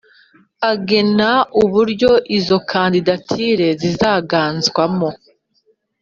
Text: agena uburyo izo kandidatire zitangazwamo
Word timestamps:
agena 0.71 1.29
uburyo 1.61 2.11
izo 2.37 2.57
kandidatire 2.71 3.67
zitangazwamo 3.81 5.09